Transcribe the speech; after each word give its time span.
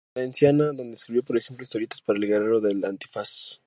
Volvió 0.01 0.13
luego 0.13 0.19
a 0.19 0.19
Valenciana, 0.23 0.65
donde 0.73 0.95
escribió, 0.95 1.21
por 1.23 1.37
ejemplo, 1.37 1.61
historietas 1.61 2.01
para 2.01 2.17
"El 2.17 2.25
Guerrero 2.25 2.59
del 2.59 2.83
Antifaz". 2.85 3.59